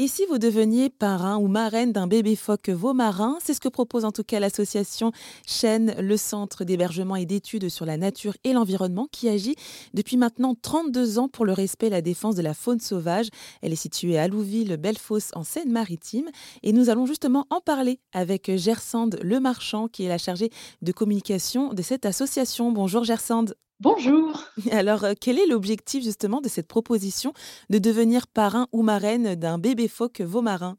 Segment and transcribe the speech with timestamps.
[0.00, 4.04] Et si vous deveniez parrain ou marraine d'un bébé phoque marin, c'est ce que propose
[4.04, 5.10] en tout cas l'association
[5.44, 9.56] Chêne, le centre d'hébergement et d'études sur la nature et l'environnement, qui agit
[9.94, 13.26] depuis maintenant 32 ans pour le respect et la défense de la faune sauvage.
[13.60, 16.30] Elle est située à Louville, Bellefosse, en Seine-Maritime.
[16.62, 21.74] Et nous allons justement en parler avec Gersande Lemarchand, qui est la chargée de communication
[21.74, 22.70] de cette association.
[22.70, 23.56] Bonjour Gersande.
[23.80, 24.42] Bonjour.
[24.72, 27.32] Alors, euh, quel est l'objectif justement de cette proposition
[27.70, 30.76] de devenir parrain ou marraine d'un bébé phoque vaumarin?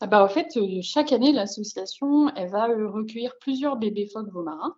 [0.00, 4.32] Ah bah, En fait, euh, chaque année, l'association, elle va euh, recueillir plusieurs bébés phoques
[4.32, 4.74] vaumarins.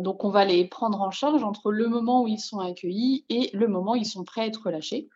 [0.00, 3.50] donc, on va les prendre en charge entre le moment où ils sont accueillis et
[3.52, 5.08] le moment où ils sont prêts à être relâchés.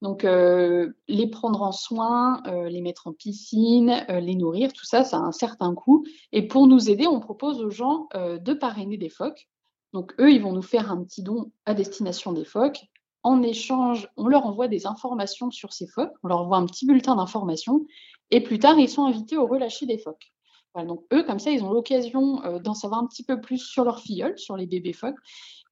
[0.00, 5.20] Donc, les prendre en soin, les mettre en piscine, les nourrir, tout ça, ça a
[5.20, 6.06] un certain coût.
[6.32, 9.48] Et pour nous aider, on propose aux gens de parrainer des phoques.
[9.92, 12.84] Donc eux, ils vont nous faire un petit don à destination des phoques.
[13.22, 16.86] En échange, on leur envoie des informations sur ces phoques, on leur envoie un petit
[16.86, 17.84] bulletin d'information,
[18.30, 20.32] et plus tard, ils sont invités au relâcher des phoques.
[20.76, 23.84] donc eux, comme ça, ils ont l'occasion euh, d'en savoir un petit peu plus sur
[23.84, 25.18] leurs filleuls, sur les bébés phoques.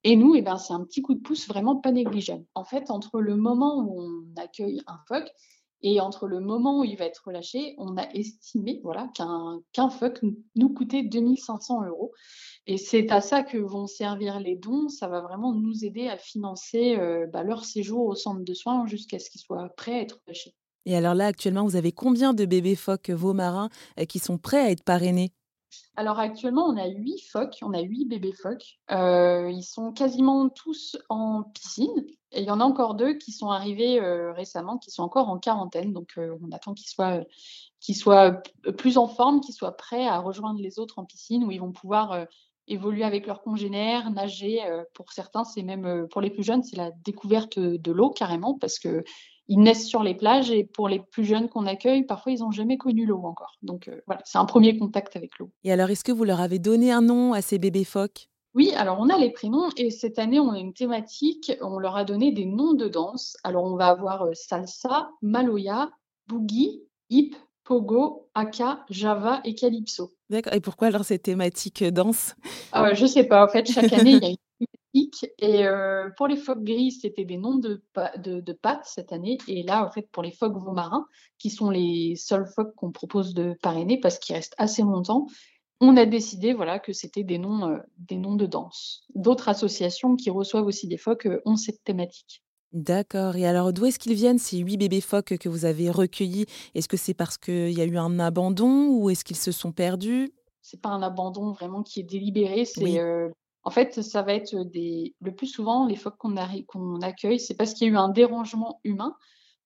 [0.02, 2.44] Et nous, eh ben, c'est un petit coup de pouce vraiment pas négligeable.
[2.54, 5.30] En fait, entre le moment où on accueille un phoque
[5.82, 9.90] et entre le moment où il va être relâché, on a estimé voilà, qu'un qu'un
[9.90, 10.20] phoque
[10.54, 12.12] nous coûtait 2500 euros.
[12.66, 14.88] Et c'est à ça que vont servir les dons.
[14.88, 18.86] Ça va vraiment nous aider à financer euh, bah, leur séjour au centre de soins
[18.86, 20.54] jusqu'à ce qu'ils soient prêts à être relâchés.
[20.84, 23.68] Et alors là, actuellement, vous avez combien de bébés phoques marins
[24.00, 25.32] euh, qui sont prêts à être parrainés?
[25.96, 28.78] Alors actuellement, on a huit phoques, on a huit bébés phoques.
[28.90, 32.06] Euh, ils sont quasiment tous en piscine.
[32.32, 35.28] Et il y en a encore deux qui sont arrivés euh, récemment, qui sont encore
[35.28, 35.92] en quarantaine.
[35.92, 37.22] Donc euh, on attend qu'ils soient,
[37.80, 38.42] soient
[38.76, 41.72] plus en forme, qu'ils soient prêts à rejoindre les autres en piscine, où ils vont
[41.72, 42.26] pouvoir
[42.68, 44.60] évoluer avec leurs congénères, nager.
[44.92, 48.78] pour certains, c'est même pour les plus jeunes, c'est la découverte de l'eau carrément, parce
[48.78, 49.04] que
[49.48, 52.50] ils naissent sur les plages et pour les plus jeunes qu'on accueille, parfois ils n'ont
[52.50, 53.56] jamais connu l'eau encore.
[53.62, 55.50] Donc euh, voilà, c'est un premier contact avec l'eau.
[55.64, 58.28] Et alors, est-ce que vous leur avez donné un nom à ces bébés phoques?
[58.54, 61.94] Oui, alors on a les prénoms et cette année on a une thématique, on leur
[61.96, 63.36] a donné des noms de danse.
[63.44, 65.90] Alors on va avoir euh, salsa, maloya,
[66.26, 70.14] boogie, hip, pogo, aka, java et calypso.
[70.30, 70.54] D'accord.
[70.54, 72.34] Et pourquoi alors ces thématiques euh, danse?
[72.72, 73.44] Ah Je sais pas.
[73.44, 74.36] En fait, chaque année il y a une
[75.38, 77.82] et euh, pour les phoques gris, c'était des noms de,
[78.16, 79.38] de, pattes cette année.
[79.48, 81.06] Et là, en fait, pour les phoques marins,
[81.38, 85.26] qui sont les seuls phoques qu'on propose de parrainer parce qu'ils restent assez longtemps,
[85.80, 89.04] on a décidé voilà, que c'était des noms, euh, des noms de danse.
[89.14, 92.42] D'autres associations qui reçoivent aussi des phoques euh, ont cette thématique.
[92.72, 93.36] D'accord.
[93.36, 96.46] Et alors, d'où est-ce qu'ils viennent, ces huit bébés phoques que vous avez recueillis?
[96.74, 99.72] Est-ce que c'est parce qu'il y a eu un abandon ou est-ce qu'ils se sont
[99.72, 100.32] perdus?
[100.62, 102.64] C'est pas un abandon vraiment qui est délibéré.
[102.64, 103.00] C'est
[103.66, 105.16] en fait, ça va être des.
[105.20, 108.80] Le plus souvent, les phoques qu'on accueille, c'est parce qu'il y a eu un dérangement
[108.84, 109.16] humain.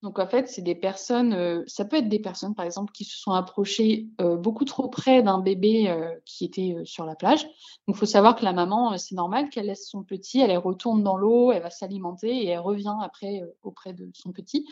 [0.02, 1.34] Donc, en fait, c'est des personnes.
[1.34, 4.88] Euh, ça peut être des personnes, par exemple, qui se sont approchées euh, beaucoup trop
[4.88, 7.42] près d'un bébé euh, qui était sur la plage.
[7.42, 11.02] Donc, il faut savoir que la maman, c'est normal qu'elle laisse son petit, elle retourne
[11.02, 14.66] dans l'eau, elle va s'alimenter et elle revient après auprès de son petit.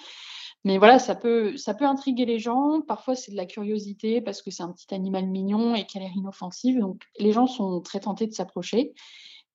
[0.64, 2.80] Mais voilà, ça peut, ça peut intriguer les gens.
[2.80, 6.12] Parfois, c'est de la curiosité parce que c'est un petit animal mignon et qu'elle est
[6.16, 6.78] inoffensive.
[6.80, 8.92] Donc, les gens sont très tentés de s'approcher.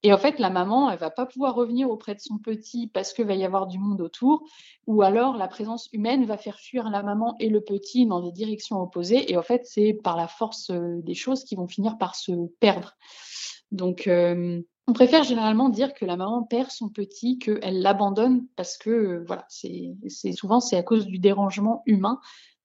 [0.05, 3.13] Et en fait, la maman, elle va pas pouvoir revenir auprès de son petit parce
[3.13, 4.43] qu'il va y avoir du monde autour,
[4.85, 8.33] ou alors la présence humaine va faire fuir la maman et le petit dans des
[8.33, 9.31] directions opposées.
[9.31, 12.33] Et en fait, c'est par la force euh, des choses qu'ils vont finir par se
[12.59, 12.97] perdre.
[13.71, 18.77] Donc, euh, on préfère généralement dire que la maman perd son petit, qu'elle l'abandonne parce
[18.77, 19.95] que euh, voilà, c'est
[20.33, 22.19] souvent c'est à cause du dérangement humain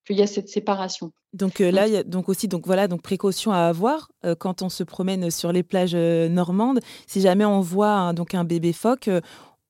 [0.05, 1.13] qu'il y a cette séparation.
[1.33, 4.35] Donc euh, là, il y a donc aussi donc voilà donc précaution à avoir euh,
[4.35, 6.81] quand on se promène sur les plages normandes.
[7.07, 9.09] Si jamais on voit un, donc un bébé phoque,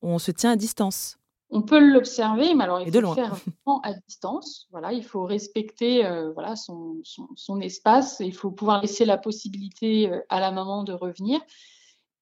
[0.01, 1.17] on se tient à distance.
[1.51, 3.37] On peut l'observer, mais alors il faut faire
[3.83, 4.69] à distance.
[4.71, 6.03] Voilà, il faut respecter
[6.35, 8.19] voilà son, son, son, espace.
[8.21, 11.41] Il faut pouvoir laisser la possibilité à la maman de revenir.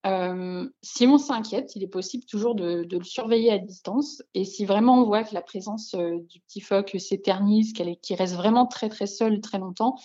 [0.06, 4.22] Euh, si on s'inquiète, il est possible toujours de, le surveiller à distance.
[4.34, 8.34] Et si vraiment on voit que la présence euh, du petit phoque s'éternise, qu'il reste
[8.34, 9.97] vraiment très très seul très longtemps,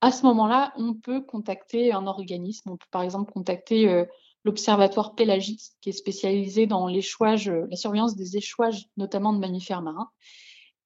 [0.00, 2.70] à ce moment-là, on peut contacter un organisme.
[2.70, 4.04] On peut par exemple contacter euh,
[4.44, 10.10] l'Observatoire pélagique, qui est spécialisé dans l'échouage, la surveillance des échouages, notamment de mammifères marins.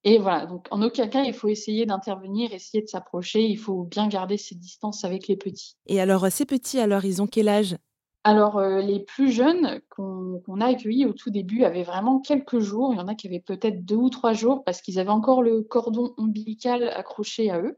[0.03, 3.43] Et voilà, donc en aucun cas, il faut essayer d'intervenir, essayer de s'approcher.
[3.43, 5.77] Il faut bien garder ses distances avec les petits.
[5.87, 7.77] Et alors, ces petits, alors, ils ont quel âge?
[8.27, 12.91] Alors, euh, les plus jeunes qu'on a accueillis au tout début avaient vraiment quelques jours.
[12.91, 15.43] Il y en a qui avaient peut-être deux ou trois jours parce qu'ils avaient encore
[15.43, 17.77] le cordon ombilical accroché à eux.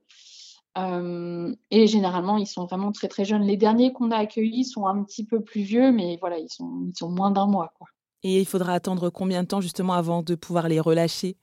[0.78, 3.42] Euh, et généralement, ils sont vraiment très très jeunes.
[3.42, 7.10] Les derniers qu'on a accueillis sont un petit peu plus vieux, mais voilà, ils sont,
[7.10, 7.74] moins d'un mois.
[8.24, 11.36] Et il faudra attendre combien de temps justement avant de pouvoir les relâcher?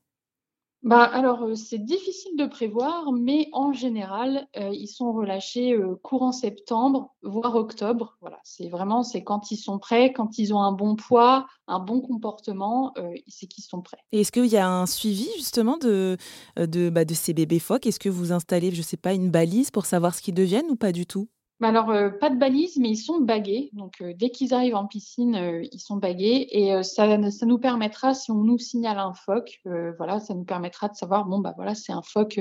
[0.85, 5.97] Bah, alors, heu, c'est difficile de prévoir, mais en général, heu, ils sont relâchés, heu,
[5.97, 8.17] courant septembre, voire octobre.
[8.21, 11.79] Voilà, c'est vraiment c'est quand ils sont prêts, quand ils ont un bon poids, un
[11.81, 12.93] bon comportement,
[13.29, 14.05] c'est qu'ils sont prêts.
[14.13, 16.17] Et est-ce qu'il y a un suivi justement de,
[16.57, 17.87] de, bah, de ces bébés phoques?
[17.87, 20.77] Est-ce que vous installez, je sais pas, une balise pour savoir ce qu'ils deviennent ou
[20.77, 21.29] pas du tout?
[21.61, 23.71] Mais alors, heu, pas de balise, mais ils sont bagués.
[23.75, 27.59] Donc, heu, dès qu'ils arrivent en piscine, heu, ils sont bagués et ça ça nous
[27.59, 29.61] permettra, si on nous signale un phoque,
[29.97, 32.41] voilà, ça nous permettra de savoir, bon, bah, voilà, c'est un phoque,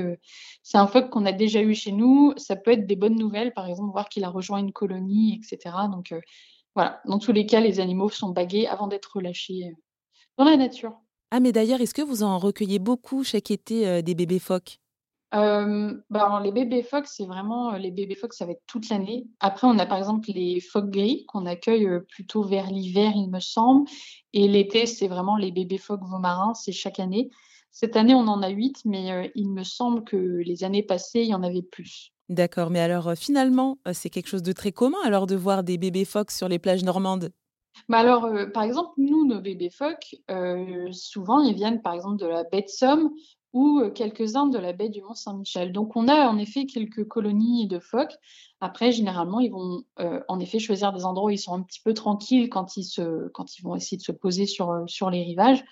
[0.64, 2.32] c'est un phoque qu'on a déjà eu chez nous.
[2.36, 5.44] Ça peut être des bonnes nouvelles, par exemple, voir qu'il a rejoint une colonie et
[5.44, 5.86] cetera.
[5.88, 6.12] Donc,
[6.74, 9.72] voilà, dans tous les cas, les animaux sont bagués avant d'être relâchés,
[10.38, 10.98] dans la nature.
[11.30, 14.78] Ah mais d'ailleurs, est-ce que vous en recueillez beaucoup chaque été, des bébés phoques?
[15.34, 18.88] Hem, bah, les bébés phoques, c'est vraiment, heu, les bébés phoques, ça va être toute
[18.88, 19.26] l'année.
[19.40, 23.28] Après, on a par exemple les phoques gris qu'on accueille, heu, plutôt vers l'hiver, il
[23.30, 23.88] me semble
[24.32, 27.30] et l'été, c'est vraiment les bébés phoques marins, c'est chaque année.
[27.72, 31.28] Cette année, on en a 8, mais il me semble que les années passées, il
[31.28, 32.12] y en avait plus.
[32.28, 36.04] D'accord, mais alors, finalement, c'est quelque chose de très commun alors de voir des bébés
[36.04, 37.32] phoques sur les plages normandes?
[37.88, 40.14] Bah, alors, par exemple, nous, nos bébés phoques,
[40.92, 43.10] souvent, ils viennent, par exemple, de la baie de Somme
[43.54, 45.72] ou, heu, quelques-uns de la baie du Mont-Saint-Michel.
[45.72, 48.14] Donc on a, en effet, quelques colonies de phoques.
[48.60, 51.80] Après, généralement, ils vont, heu, en effet, choisir des endroits où ils sont un petit
[51.80, 55.22] peu tranquilles quand ils se quand ils vont essayer de se poser sur, sur les
[55.22, 55.64] rivages.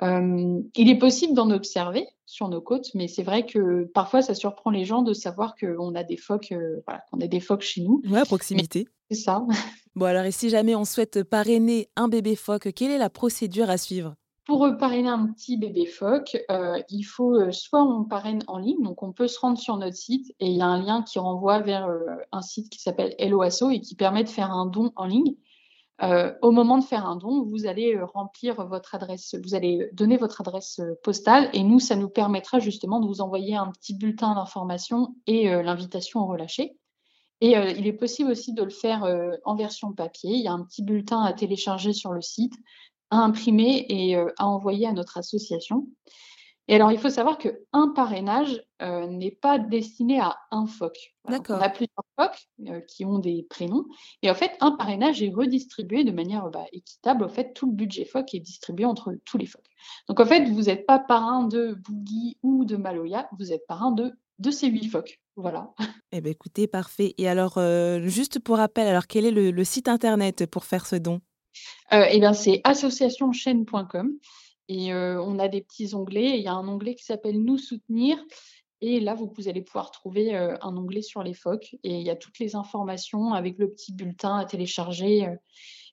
[0.00, 4.70] Il est possible d'en observer sur nos côtes, mais c'est vrai que, parfois, ça surprend
[4.70, 6.54] les gens de savoir qu'on a des phoques,
[6.86, 8.00] voilà, qu'on a des phoques chez nous.
[8.08, 8.86] Ouais, à proximité.
[9.10, 9.44] c'est ça.
[9.96, 13.68] Bon alors et si jamais on souhaite parrainer un bébé phoque, quelle est la procédure
[13.68, 14.14] à suivre?
[14.48, 18.82] Pour, parrainer un petit bébé phoque, heu, il faut, heu, soit on parraine en ligne,
[18.82, 21.18] donc on peut se rendre sur notre site et il y a un lien qui
[21.18, 24.64] renvoie vers, heu, un site qui s'appelle Hello Asso et qui permet de faire un
[24.64, 25.34] don en ligne.
[26.42, 30.40] Au moment de faire un don, vous allez, remplir votre adresse vous allez donner votre
[30.40, 35.14] adresse, postale et nous, ça nous permettra justement de vous envoyer un petit bulletin d'information
[35.26, 36.78] et l'invitation au relâcher
[37.40, 39.04] et il est possible aussi de le faire,
[39.44, 40.32] en version papier.
[40.32, 42.54] Il y a un petit bulletin à télécharger sur le site,
[43.10, 45.86] à imprimer et heu, à envoyer à notre association.
[46.68, 51.14] Et alors, il faut savoir qu'un parrainage, heu, n'est pas destiné à un phoque.
[51.24, 53.84] Voilà, on a plusieurs phoques, heu, qui ont des prénoms
[54.22, 57.24] et en fait, un parrainage est redistribué de manière, bah, équitable.
[57.24, 59.68] En fait, tout le budget phoque est distribué entre tous les phoques.
[60.08, 63.92] Donc en fait, vous êtes pas parrain de Bougui ou de Maloya, vous êtes parrain
[63.92, 65.20] de de ces 8 phoques.
[65.36, 65.72] Voilà.
[66.12, 67.58] Eh beh, écoutez, parfait et alors,
[68.06, 71.20] juste pour rappel, alors quel est le le site internet pour faire ce don?
[71.92, 74.18] Et bien, c'est associationchaîne.com
[74.68, 76.38] et heu, on a des petits onglets.
[76.38, 78.18] Il y a un onglet qui s'appelle «Nous soutenir»
[78.80, 81.74] et là, vous vous allez pouvoir trouver, heu, un onglet sur les phoques.
[81.82, 85.26] Et il y a toutes les informations avec le petit bulletin à télécharger,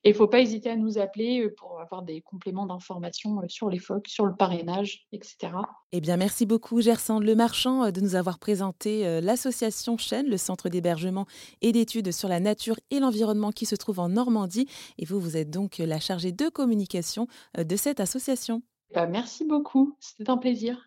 [0.06, 3.48] et il faut pas hésiter à nous appeler, heu, pour avoir des compléments d'informations, heu,
[3.48, 5.62] sur les phoques, sur le parrainage et cetera.
[5.92, 10.68] Eh bien, merci beaucoup Gersande Lemarchand, heu, de nous avoir présenté, l'association Chênes, le centre
[10.68, 11.26] d'hébergement
[11.60, 14.66] et d'études sur la nature et l'environnement qui se trouve en Normandie
[14.98, 17.26] et vous, vous êtes donc, la chargée de communication,
[17.56, 18.62] de cette association.
[18.94, 20.85] Bah, merci beaucoup, c'était un plaisir.